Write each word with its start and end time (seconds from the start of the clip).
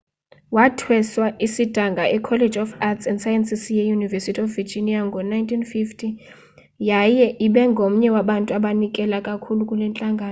wathweswa 0.55 1.27
isidanga 1.45 2.03
ecollege 2.15 2.57
of 2.65 2.71
arts 2.89 3.05
& 3.13 3.21
sciences 3.23 3.63
yeuniversity 3.89 4.39
of 4.43 4.49
virginia 4.57 4.99
ngo-1950 5.07 6.01
yaye 6.89 7.25
ebengomnye 7.45 8.07
wabantu 8.15 8.49
abanikela 8.57 9.17
kakhulu 9.27 9.61
kule 9.69 9.85
ntlangano 9.89 10.19